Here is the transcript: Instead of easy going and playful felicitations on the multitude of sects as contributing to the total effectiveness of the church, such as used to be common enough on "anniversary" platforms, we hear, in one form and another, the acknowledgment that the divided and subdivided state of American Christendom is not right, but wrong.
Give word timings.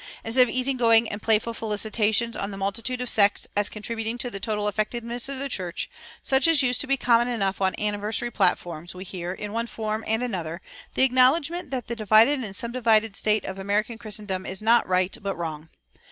Instead 0.25 0.49
of 0.49 0.49
easy 0.49 0.73
going 0.73 1.07
and 1.09 1.21
playful 1.21 1.53
felicitations 1.53 2.35
on 2.35 2.49
the 2.49 2.57
multitude 2.57 3.01
of 3.01 3.07
sects 3.07 3.47
as 3.55 3.69
contributing 3.69 4.17
to 4.17 4.31
the 4.31 4.39
total 4.39 4.67
effectiveness 4.67 5.29
of 5.29 5.37
the 5.37 5.47
church, 5.47 5.91
such 6.23 6.47
as 6.47 6.63
used 6.63 6.81
to 6.81 6.87
be 6.87 6.97
common 6.97 7.27
enough 7.27 7.61
on 7.61 7.75
"anniversary" 7.77 8.31
platforms, 8.31 8.95
we 8.95 9.03
hear, 9.03 9.31
in 9.31 9.53
one 9.53 9.67
form 9.67 10.03
and 10.07 10.23
another, 10.23 10.59
the 10.95 11.03
acknowledgment 11.03 11.69
that 11.69 11.85
the 11.85 11.95
divided 11.95 12.43
and 12.43 12.55
subdivided 12.55 13.15
state 13.15 13.45
of 13.45 13.59
American 13.59 13.99
Christendom 13.99 14.43
is 14.43 14.59
not 14.59 14.87
right, 14.89 15.15
but 15.21 15.35
wrong. 15.37 15.69